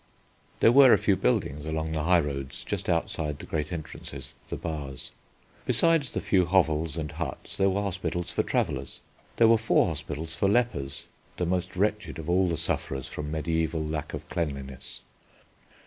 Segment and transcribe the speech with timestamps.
[0.61, 4.55] There were a few buildings along the high roads just outside the great entrances, the
[4.55, 5.11] Bars.
[5.67, 8.99] Besides the few hovels and huts there were hospitals for travellers.
[9.35, 11.05] There were four hospitals for lepers,
[11.37, 15.01] the most wretched of all the sufferers from mediæval lack of cleanliness.